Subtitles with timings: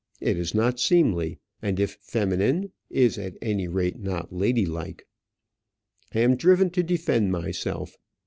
[0.19, 5.05] It is not seemly; and, if feminine, is at any rate not ladylike.
[6.15, 7.97] I am driven to defend myself.